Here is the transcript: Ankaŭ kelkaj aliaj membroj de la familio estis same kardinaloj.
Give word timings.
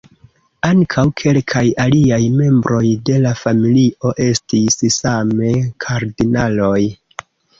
Ankaŭ 0.67 1.01
kelkaj 1.21 1.61
aliaj 1.83 2.19
membroj 2.37 2.81
de 3.11 3.19
la 3.25 3.33
familio 3.43 4.15
estis 4.29 4.79
same 4.97 5.53
kardinaloj. 5.85 6.81